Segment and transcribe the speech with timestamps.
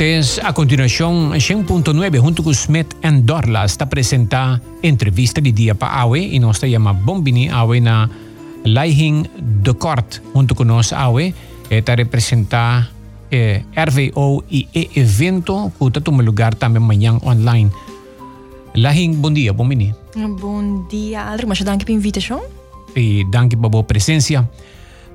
[0.00, 6.00] oyentes, a continuación, 100.9 junto con Smith and Dorla está presenta entrevista de día para
[6.00, 8.08] Awe y nos llama Bombini Awe na
[8.64, 11.34] Leihing de Kort junto con nos Awe
[11.68, 12.90] está representa
[13.30, 17.70] eh, RVO y e evento que está tomando lugar también mañana online.
[18.72, 19.92] Leihing, bom dia, Bombini.
[20.16, 22.40] Bom dia, Aldro, mas dank pela invitação.
[22.96, 24.48] E dank por sua presença.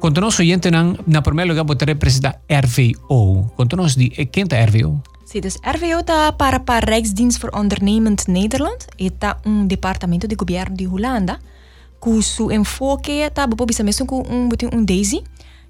[0.05, 3.51] Oyente nan, na primeiro lugar, você representa RVO.
[3.55, 5.01] Contanos de quem é RVO?
[5.25, 8.85] Sim, dus RVO está para para Rijksdienst voor Ondernemend Nederland.
[8.97, 11.39] Está um departamento de governo de Holanda.
[11.99, 15.23] Cujo enfoque está, bom, bisa mesmo com um, um DAISY.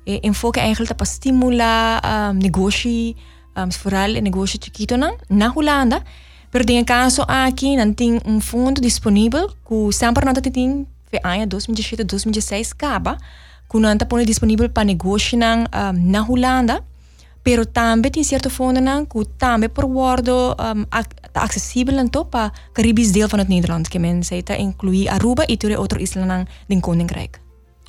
[0.05, 3.16] E enfoque eigenlijk para estimular um, negócio,
[3.55, 6.03] um, vooral negócio chiquito nan, na Holanda.
[6.52, 11.47] Pero em caso aqui, não tem um fundo disponível, que sempre não tem, foi ano
[11.47, 13.17] 2017, 2016, acaba.
[13.67, 16.83] Kunanta pone disponível para negócio um, na Holanda,
[17.44, 20.85] pero também tem certo fundo nang que também por wordo um,
[21.33, 24.21] acessível então para Caribisch deel van het Nederland, que men
[24.58, 27.39] inclui Aruba e ture outro isla nang den koninkrijk.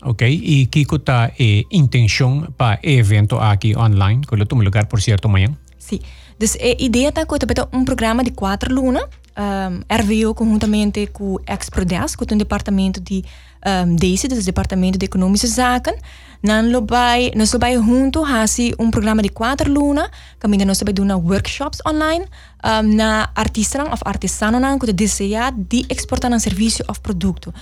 [0.03, 1.33] Ok, e que está a
[1.71, 5.57] intenção para evento aqui online, que lo lugar por certo amanhã?
[5.79, 6.01] Sim,
[6.39, 7.35] dus a ideia está que
[7.73, 9.05] um programa de quatro lunas,
[9.37, 13.25] um, RVO conjuntamente com o Exprodes, que é um departamento de
[13.67, 15.95] um, deze, dus het departamento de economische zaken.
[16.41, 21.23] Dan lobai, nós lobai junto hasi um programa de quatro luna, kami nós lobai doen
[21.23, 22.27] workshops online
[22.61, 27.53] um, na artistan of artesano nan que deseja de exportar een serviço of produto.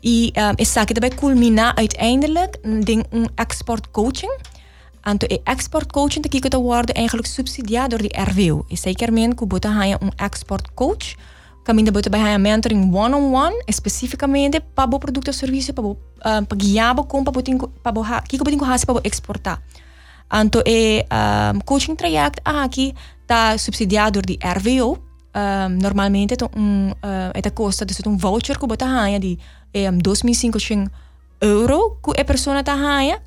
[0.00, 4.38] E um, essa que daarbij culmina uiteindelijk in een export coaching.
[5.00, 8.62] En de export coaching te kijken te worden eigenlijk subsidieerd door de.
[8.68, 11.14] Is zeker men kubota haya een export coach
[11.64, 15.96] caminho de bij mentoring one-on-one, especificamente para o produto ou serviço, para uh,
[16.46, 19.62] para guiar com para o para o que que podemos para exportar.
[20.32, 21.06] Então, é
[21.54, 24.98] um, coaching traject aqui está subsidiado de RVO.
[25.36, 29.36] Um, normalmente é um uh, é custa de um voucher que bota ganha de
[29.74, 30.88] um, 2.500
[31.40, 33.20] euro que a pessoa está ganha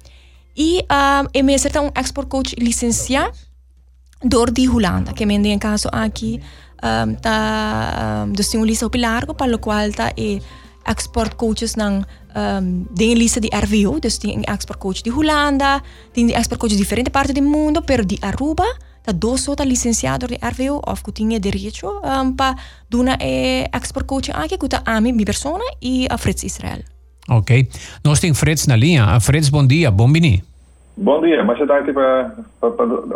[0.56, 3.38] e um, é mesmo um export coach licenciado
[4.52, 5.14] die Holanda.
[5.14, 6.42] Que me em caso aqui
[6.84, 7.38] um, ta
[8.24, 10.42] um, dus yung lista pilar ko para lo qual ta e
[10.88, 12.06] export coaches ng
[12.36, 15.84] um, din lista di RVO, dus die export coach di Holanda,
[16.14, 18.66] din export coach di differente parti del mondo, pero di Aruba,
[19.04, 22.56] ta doso ta licenciado di RVO of ku tinha derecho um, pa
[22.88, 26.84] duna e export coach anche ku ta ami mi persona e a Fritz Israel.
[27.28, 27.68] Ok.
[28.04, 29.20] Nós tem Fritz na linha.
[29.20, 29.92] Fritz, bom dia.
[29.92, 30.44] Bom bini.
[30.96, 31.44] Bom dia.
[31.44, 32.32] Mas você está aqui para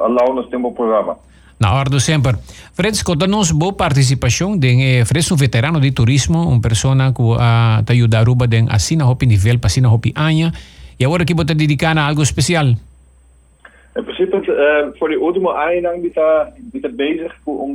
[0.04, 1.18] allow nos tempo programa.
[1.62, 2.34] Na hora sempre.
[2.74, 7.86] Fred, conta-nos boa participação de eh, Fred, um veterano de turismo, uma pessoa que uh,
[7.86, 10.52] te ajuda a Aruba de assina hopi nível, assina hopi anha.
[11.00, 12.66] E agora que você dedicar a algo especial?
[12.66, 17.70] In principe, uh, voor de último ano, ben ik bezig voor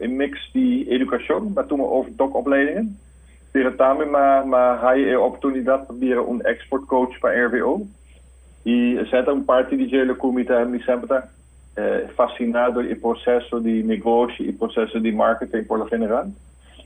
[0.00, 2.98] een mix die educatie, maar toen over opleidingen.
[3.52, 7.86] Tegen daarmee maar, maar de opportuniteit proberen een exportcoach bij RWO.
[8.64, 8.96] E
[9.26, 11.35] een party die hele comité in december
[11.76, 16.26] eh, fascinado e processo de negócio e processo de marketing por lo general.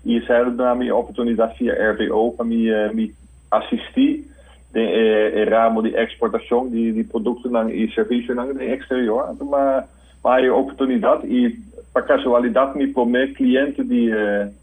[0.05, 3.15] E isso era a minha oportunidade via RVO para me, me
[3.51, 4.29] assistir
[4.73, 9.31] de eh, ramo de exportação de, de produtos e serviços no exterior.
[9.33, 9.85] Então, uma,
[10.25, 11.59] uma oportunidade e,
[11.93, 14.11] para casualidade, me promê cliente de,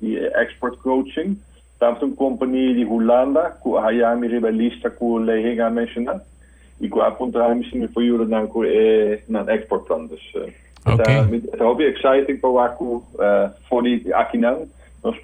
[0.01, 1.39] de export coaching.
[1.79, 6.21] Tanto uma companhia de Holanda, que a me rebelista que o Lehinga mencionou
[6.77, 10.07] die qua contraien voor jullie naar een, naar een exportplan.
[10.07, 11.15] Dus uh, okay.
[11.15, 14.57] het, eh, exciting voor Waku, eh, voor die Akinan,
[15.01, 15.19] ons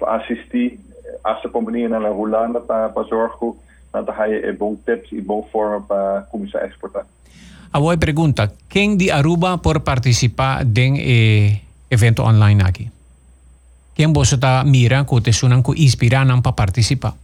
[3.08, 3.56] zorgo,
[3.90, 4.40] dan ga je
[4.84, 5.16] tips, ah,
[7.98, 10.96] pregunta, ¿quién de Aruba por participar en
[11.88, 12.90] evento online aquí?
[13.94, 15.62] ¿Quién está mirando que te suenan
[16.42, 17.14] para participar?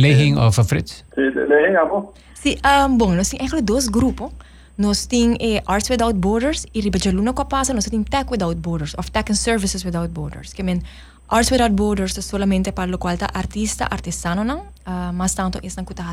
[0.00, 1.04] Lehing of Fritz?
[1.16, 2.12] Lehing, amo.
[2.34, 4.32] Sí, um, bom, nós temos eigenlijk dois grupos.
[4.78, 8.56] Nós temos eh, Arts Without Borders e Ribajaluna com a passa, nós temos Tech Without
[8.56, 10.54] Borders, of Tech and Services Without Borders.
[10.54, 10.80] Que men
[11.28, 14.60] Arts Without Borders é solamente para o qual está artista, artesano, não?
[14.86, 16.10] Uh, mas tanto é não que está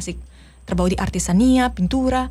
[0.65, 2.29] trabalho de artesania, pintura.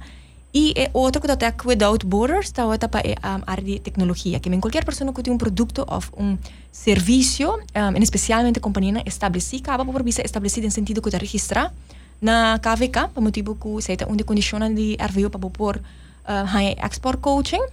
[0.59, 4.41] Y eh, otro que está Without Borders, está otra para eh, um, área de tecnología,
[4.41, 6.39] que en cualquier persona que tiene un producto o un
[6.71, 11.75] servicio, um, en especialmente compañía establecida, va por visa establecida en sentido que te registra
[12.23, 16.75] na KVK, para motivo que se está una condición de RVO para por uh, eh,
[16.83, 17.65] export coaching,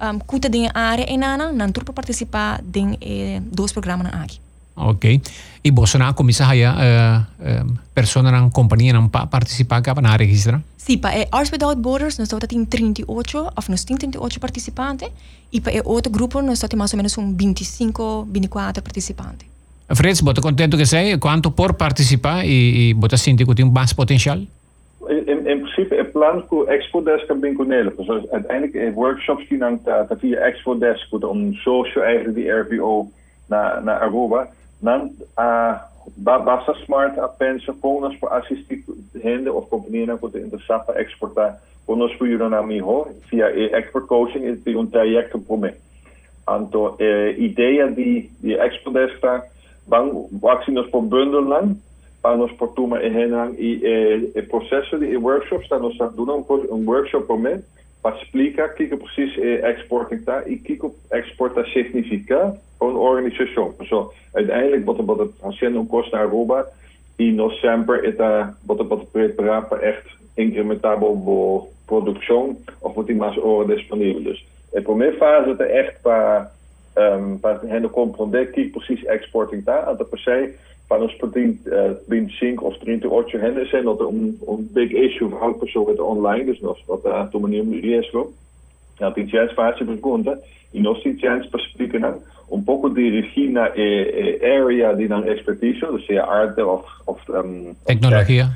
[0.00, 4.40] um, que tiene área enana, no participa en eh, dos programas aquí.
[4.88, 5.20] Ok?
[5.62, 9.82] E vos na comisa haya uh, eh, uh, ehm, persona nan compañía nan pa participa
[10.00, 10.62] na registra?
[10.76, 13.04] Sí, pa eh, Arts Without Borders nós temos 38,
[13.56, 15.12] of nos tin 38 participante
[15.50, 19.48] y pa eh, otro grupo nos tota más o menos un 25, 24 participantes.
[19.92, 23.70] Freds, bota contente que sei, quanto por participar e, e bota sinti que tem um
[23.70, 24.40] baas potencial?
[25.10, 29.48] in, principe, in plan o Expo Desk é bem heb ik Dus uiteindelijk workshops que
[29.48, 29.80] die dan
[30.18, 33.10] via Expo Desk porque um social eigenlijk die RPO
[33.46, 34.48] na, naar Aruba.
[34.80, 35.78] Dan uh,
[36.16, 38.84] basta smart a pensa konas por assistir
[39.14, 41.60] gente of companhia que interessar para exportar.
[41.86, 41.96] Por
[42.28, 42.82] jullie naar mij
[43.28, 45.74] via export coaching is um trajecto por mim.
[46.44, 49.44] Anto eh, ideia die die Expo Desk daar,
[49.86, 51.02] bang vacinos por
[52.20, 53.14] para nos por turma en
[53.58, 53.80] e
[54.34, 57.62] eh, processo de workshops, tá nós doen um workshop por mês
[58.02, 60.80] para explicar o precies exporting está e o que
[61.12, 63.74] exporta significa para uma organização.
[63.88, 66.66] So, uiteindelijk wat, wat het haciendo kost naar Aruba
[67.18, 73.36] e nós sempre está wat wat preparar para echt incrementável produção of wat die mais
[73.36, 74.22] hora disponível.
[74.22, 76.50] Dus a primeira fase é echt para
[76.96, 80.54] um, para hen compreender que precies exporting está, até per se
[80.90, 85.86] para nos poder uh, 25 of 38 hen zijn dat een, een big issue voor
[85.86, 88.32] met online, dus wat daar uh, manier om riesgo.
[88.96, 90.38] Ja, die chance fase pergunta
[90.72, 92.18] e nós temos chance para explicar
[92.50, 97.76] um pouco dirigir na eh, area die dan expertise, dus seja arte of of um,
[97.84, 98.48] tecnologia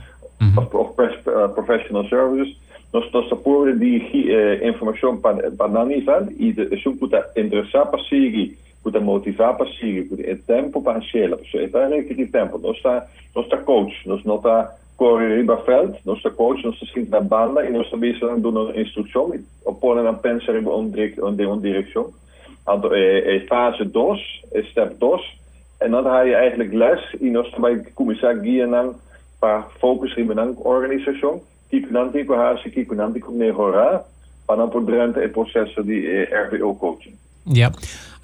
[0.57, 2.57] of, of, of professional services.
[2.93, 6.77] Nós nós apoiamos dirigir uh, informação para para não nível e de
[7.87, 13.57] para seguir puta motivar para seguir, é tempo para encher, está naquele tempo, nós está
[13.65, 17.71] coach, nós não está correr riba veld, nós está coach, está schiet na banda e
[17.71, 22.13] nós bezig aan doen een instructie, opponen aan penser in een direction.
[22.65, 25.19] Aan é, é fase 2, é step 2,
[25.79, 28.95] en dan ga je eigenlijk les en nós bij commissar guia dan
[29.39, 34.05] para focus in een organisatie, kijk dan die cohasie, kijk dan die poder
[34.47, 37.15] entrar em processo de RVO coaching.
[37.43, 37.71] Ja.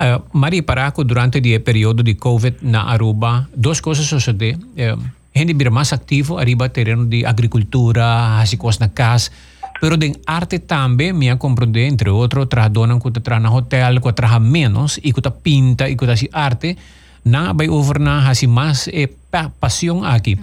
[0.00, 4.62] Uh, Mari Paraco, durante el periodo de COVID na Aruba, dos cosas sucedieron.
[4.72, 4.96] Uh, eh,
[5.34, 9.30] gente más activo arriba terreno de agricultura, así cosas na casa.
[9.78, 14.40] Pero de arte también me comprende, entre otros, tras donan que te hotel, que traja
[14.40, 16.78] menos, y que pinta, y que arte,
[17.22, 19.14] na bay over na así más eh,
[19.58, 20.38] pasión aquí.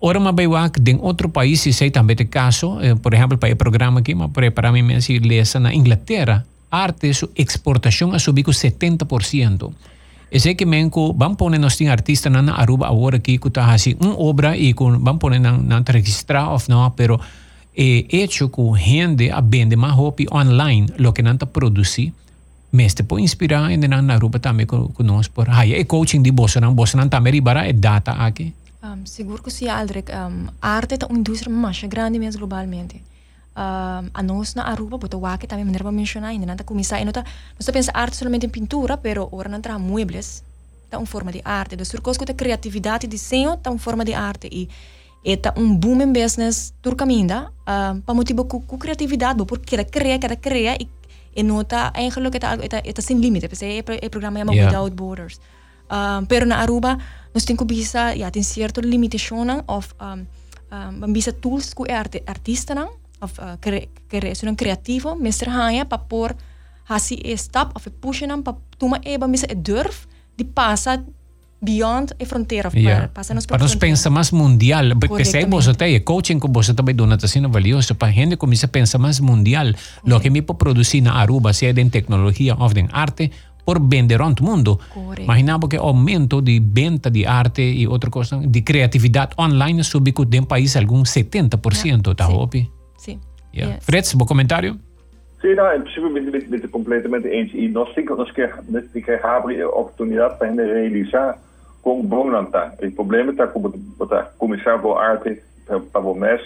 [0.00, 3.56] Ahora me veo en otro país, si sé también te caso, por ejemplo, para el
[3.58, 9.72] programa que me preparé, me decía, en Inglaterra, arte, su exportação a subir com 70%.
[10.30, 14.14] Ese que menko van poner nos tin artista na Aruba agora que kuta hasi un
[14.18, 17.18] obra e kun van poner na na registrar of no pero
[17.74, 22.12] e hecho que gente a vende mais roupa online lo que nanta produzi
[22.72, 26.74] meste po inspirar en na Aruba também conosco por hai e coaching di bossa nan
[26.74, 31.06] bossa nan também ribara e data aqui um, seguro que se Aldrich um, arte é
[31.06, 33.00] uma indústria mais grande mesmo globalmente
[33.58, 37.08] um, a nós na Aruba, botou wake também maneira mencionar ainda, não está começar, não
[37.08, 40.44] está, não está pensa arte somente em pintura, pero ora não trabalha muebles,
[40.84, 44.14] está uma forma de arte, da coisa que criatividade e desenho está uma forma de
[44.14, 44.68] arte e
[45.24, 50.18] está um boom em business turcaminda, um, para motivo com, com criatividade, porque cada cria,
[50.18, 50.88] cada cria e
[51.38, 53.64] e nota eigenlijk het het het sin limite, porque
[54.00, 54.66] é o programa chama yeah.
[54.66, 55.38] Without Borders.
[55.90, 56.98] Um, pero na Aruba
[57.32, 60.26] nós temos que bisa, ja, tem certo limitação of um,
[61.04, 66.36] um, bisa tools que arte artista não, of uh, cre creëren creatieve, mister haaien, papor,
[66.88, 70.06] hasi e stap of e pushen pap tuma eba misa e durf,
[70.36, 71.02] die pasa
[71.60, 72.70] beyond e frontera.
[72.72, 73.08] Yeah.
[73.12, 77.26] Pasa nos para nos pensa más mundial, pensé vosotros, el coaching con vosotros también donata
[77.26, 80.08] sino valioso, para gente comienza a pensar más mundial, Correct.
[80.08, 83.32] lo que me producir en Aruba, sea en tecnología o en arte,
[83.64, 84.78] por vender al mundo.
[84.94, 85.24] Correct.
[85.24, 90.46] Imaginamos que aumento de venta de arte y otra cosa, de creatividad online, subió en
[90.46, 92.10] país algún 70%, yeah.
[92.12, 92.70] ¿está sí.
[93.58, 93.66] Ja.
[93.66, 93.84] Yes.
[93.84, 94.72] Frits, een commentario?
[95.40, 97.52] Zie nou, in principe ben ik het completamente eens.
[97.52, 98.48] E nós temos que
[98.92, 101.38] que abrir a oportunidade para realizar
[101.82, 102.74] com bonanta.
[102.82, 103.72] O problema está com o
[104.36, 105.42] comissário de arte
[105.92, 106.40] para o mês,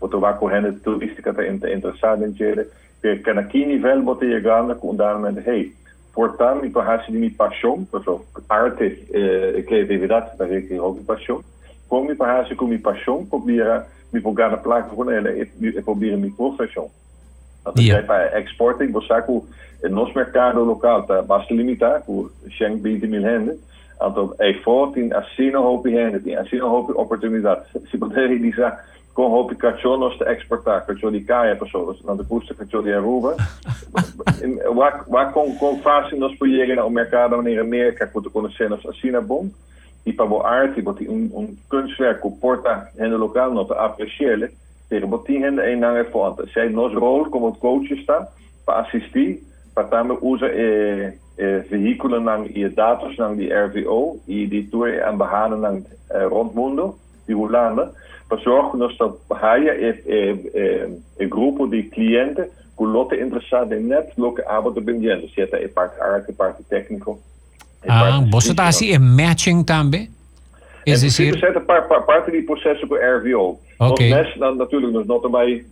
[0.00, 2.66] o vai correndo turística está interessado em ele.
[3.02, 5.72] Que naquele nível você chegar com um hey,
[6.12, 11.42] portanto, me parece de minha paixão, por arte e criatividade, da que ook paixão.
[11.88, 16.30] Como me parece com minha paixão, probeer mi na placa gewoon ele e proberen mi
[16.30, 16.90] profissão.
[17.62, 19.44] Dat is para exporting, bosaku
[19.82, 23.58] nos mercado local tá basta limitar, por Schengen 20 mil handen.
[24.00, 27.64] Anto e fortin assino hopi handen, tem assino hopi oportunidade.
[27.90, 28.84] Se poder realizar
[29.14, 33.34] com hopi cachonos te exportar, cacho di caia pessoas, na de custa cacho di Aruba.
[35.08, 39.50] Waar kon kon fácil nos projeeren ao mercado em América, quando conhecemos assina bom.
[40.14, 44.50] Pabo arte, die un, un kunstwerk ku porta hende lokaal not appreciëren,
[44.88, 46.46] tegen wat die hende een nange fonte.
[46.46, 48.28] Zij nos rol como coaches sta,
[48.64, 54.48] pa assisti, pa tame usa e, e vehiculen nang i datos nang die RVO, i
[54.48, 57.90] die tour aan behanen nang eh, rondmundo, die Holanda,
[58.28, 60.20] pa zorgen dat haja e, e,
[60.54, 60.86] e,
[61.16, 66.00] e grupo di cliënten culotte interessado net lo que abo de bendiendo, se é parte
[66.00, 67.18] arte, parte técnico.
[67.88, 70.10] Ah, você está assim em matching também?
[70.86, 73.58] Is in principe par, par, parte die processen bij RVO.
[73.78, 74.08] Okay.
[74.08, 75.64] Mes, dan natuurlijk nog not bij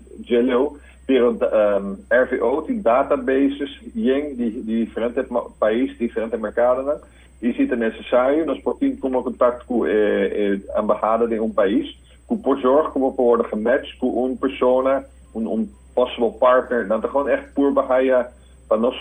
[1.04, 5.26] pero um, RVO, die databases, jeng, die, die diferente
[5.58, 7.00] país, diferente mercados,
[7.38, 11.98] die ziet het necessário, nós podemos como contato com eh, eh, embajada de um país,
[12.26, 15.04] com por zorg como worden gematcht com een persona,
[15.34, 18.32] een, een possible partner, dan gewoon echt puur bahaya,
[18.68, 18.94] van nog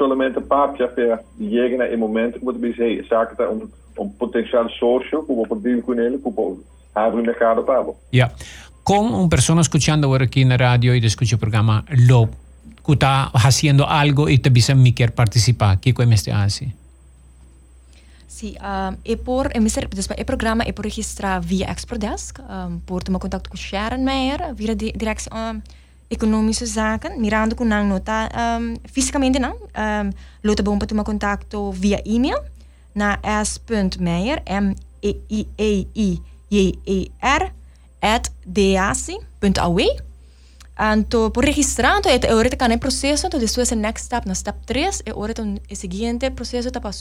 [0.93, 5.45] per jegna in momenten moet be zaken om om potencial socio, como
[6.21, 6.57] como
[7.21, 7.85] mercado para.
[8.11, 8.31] Ja.
[8.83, 12.29] Con un persona escuchando ahora aquí en la radio y escucha el programa, lo
[12.85, 16.75] que está haciendo algo y te dicen me quiere participar, ¿qué me está haciendo?
[18.27, 21.67] Sí, um, e por, e mister, dus bij het programma e por registrar via
[22.49, 25.61] um, por tomar contato com Sharon Meijer, via di direção um,
[26.13, 28.29] economische zaken, mirando com nang nota,
[28.59, 30.09] um, fisicamente não, um,
[30.43, 32.39] lota bom para tomar contato via e-mail,
[32.95, 35.53] na s.meijer, M-E-I-E-I-J-E-R,
[38.01, 39.79] at dac.aw.
[40.75, 44.33] En to, por registrando, e ahorita kan el proceso, então depois é next step, na
[44.33, 46.91] step 3, e ahorita o seguinte processo, tá para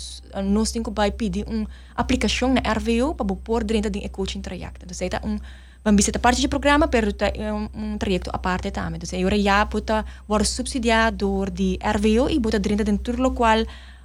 [0.42, 1.66] nós temos que pedir uma
[1.97, 4.85] aplicação na RVO para pôr dentro de um coaching trajecto.
[4.85, 5.38] Então, é um
[5.85, 9.01] Vamos visita parte do programa, pero é um, um trajecto à parte também.
[9.03, 13.33] Então, agora já pode ser subsidiado door de RVO e pode dentro de tudo o
[13.33, 13.59] qual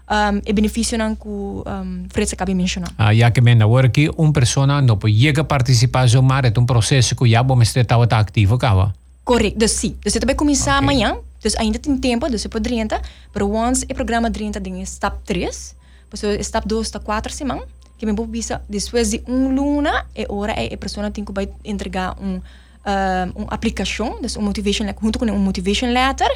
[0.10, 2.92] um, e benefício não que um, Fred acabou de mencionar.
[2.98, 6.66] Ah, já que men agora que uma pessoa não pode a participar zomaar, é um
[6.66, 8.94] processo que já vamos estar ativo, cava?
[9.24, 9.98] Correto, dus sim.
[10.04, 10.84] Dus vai começar okay.
[10.84, 13.02] amanhã, dus ainda tem tempo, dus pode 30,
[13.34, 15.76] pero once o programa 30 tem step 3,
[16.10, 17.66] depois step 2 está 4 semanas,
[17.98, 22.16] kemi po bisa di Suez di un luna e ora è persona tinko by entrega
[22.20, 22.42] un
[22.88, 26.30] um, un application dus un motivation letter junto con un motivation letter.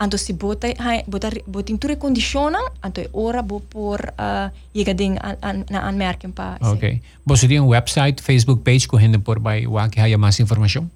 [0.00, 4.94] Anto si bota hai bota botin ture condicionan anto ora bo por eh, uh, jega
[4.94, 9.18] ding an, an, na anmerken pa okay bos di un website facebook page che hinde
[9.18, 10.88] por by wa ki haya mas información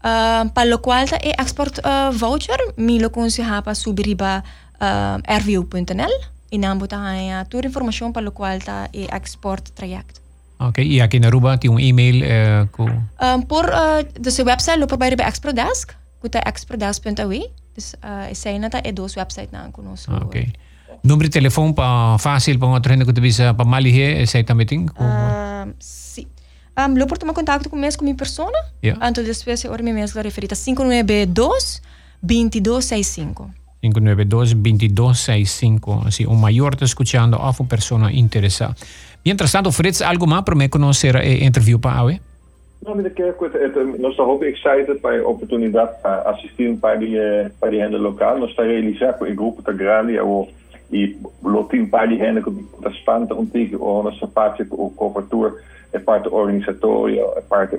[0.00, 4.40] uh, ehm, pa lo qual ta export uh, voucher mi lo consi hapa subiriba
[4.80, 8.58] uh, ehm, rvu.nl en ambos a toda informação para lo cual
[8.92, 10.20] export trayecto.
[10.60, 12.22] Ok, E aqui na Aruba tiene un email.
[12.24, 15.16] Eh, um, por uh, de su website lo desk.
[15.16, 17.48] de Exprodesk, que está exprodesk.awi.
[17.74, 20.12] Dus uh, zijn dat e website na conosco.
[20.14, 20.50] Ok.
[21.02, 24.66] Número de telefone para fácil para o gente que te visa para malihe, sei também
[24.66, 24.88] tem?
[25.78, 26.26] Sim.
[26.76, 28.50] Um, lo por tomar contato comigo com minha pessoa.
[28.82, 29.04] Yeah.
[29.06, 31.82] Antes de depois, eu me mesmo referita 592
[32.20, 33.50] 2265.
[33.82, 36.10] 592-2265.
[36.10, 37.36] Se o maior está escutando.
[37.36, 38.74] Há uma pessoa interessada.
[39.24, 41.80] Mientras tanto, Fritz, ¿algo mais para me conhecer e entrevistar?
[41.80, 42.20] para a
[42.80, 43.34] Nou, meneer eu
[43.98, 48.38] nós está hoop excited para a oportunidade de assistir para a para a renda local.
[48.38, 50.48] Nós está realizando um grupo de Grande ou
[50.90, 52.40] e lotim para a renda
[52.80, 55.54] participantes antiga ou nossa parte cobertura,
[55.92, 57.76] a parte organizatória, a parte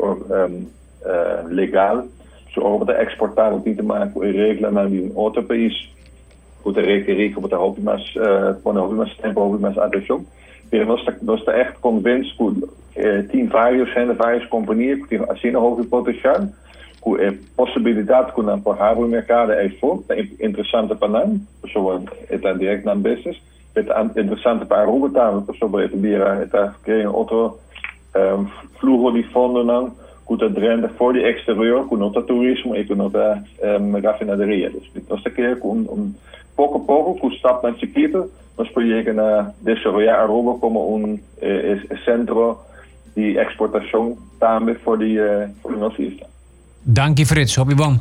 [1.50, 2.06] legal.
[2.56, 5.94] Over de exportaar ook niet te maken met regelen naar die outro país.
[6.62, 8.18] Goed, de rekenen op de hobby mas,
[8.64, 10.26] van de hobby mas tempo hobby mas atenção.
[10.70, 15.26] Pero nós nós está echt convinced que eh, tem vários sendo várias companhias que têm
[15.30, 16.48] assim um hoge potencial.
[17.02, 22.04] Que a possibilidade que não para o mercado é forte, é interessante para nós, pessoa
[22.30, 23.38] está direto na business.
[23.76, 23.82] É
[24.22, 27.16] interessante para a também, pessoa está bira, está criando
[29.14, 29.94] de fundo não,
[30.34, 33.44] está drende voor die exterieur, que não está turismo e que não está
[33.80, 34.70] um, rafinaderia.
[34.70, 36.16] Dus nós está criando um, um
[36.56, 41.80] pouco a pouco, que stap naar Chiquita, nós podemos a desarrollar Aruba como um eh,
[42.04, 42.60] centro
[43.16, 46.28] de exportação também voor die, uh, die isla.
[46.84, 48.00] Dank je Frits, hop je bom.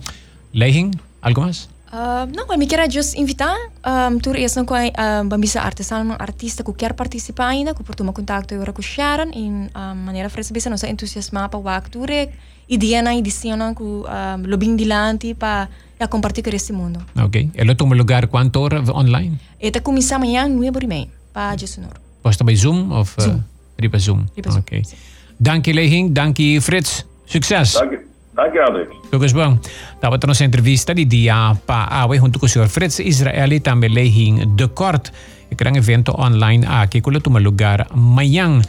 [0.51, 0.95] Legging?
[1.91, 4.93] Uh, não, eu me quero just invitar, um, tur eerst nog een
[5.23, 9.31] um, bambisa artesano, artista que quer participar ainda, que por tomar contato agora com Sharon,
[9.33, 12.05] em um, maneira fresa bisa nossa entusiasmar para o acto,
[12.69, 14.05] ideia na edição que um,
[14.47, 15.69] lobbying dilante para
[15.99, 17.01] ja, compartilhar esse mundo.
[17.17, 17.51] Ok.
[17.55, 19.39] E lo toma lugar quanto hora online?
[19.59, 21.99] Eta começa amanhã, 9 e meia, para Jessunor.
[22.21, 23.15] Posta bij Zoom of?
[23.19, 23.37] Zoom.
[23.37, 23.43] Uh,
[23.79, 24.27] ripa Zoom.
[24.35, 24.61] Ripa Zoom.
[24.61, 24.83] Oké.
[25.39, 27.07] Dank je Lehing, dank je Frits.
[27.25, 27.79] Succes.
[28.39, 28.95] Agradec.
[29.11, 29.59] Tugas bom.
[29.95, 34.55] Estava trouxe entrevista de dia para a junto com o senhor Fritz Israeli também leihin
[34.55, 35.11] de corte.
[35.51, 38.61] E gran evento online aqui que toma lugar amanhã.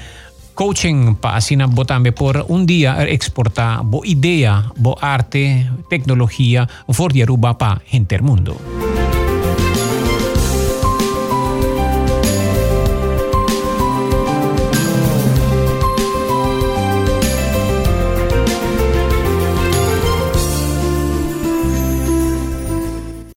[0.55, 7.53] Coaching para assina botambe por um dia exportar bo ideia, bo arte, tecnologia, for diaruba
[7.53, 8.55] para intermundo.
[8.59, 8.88] mundo.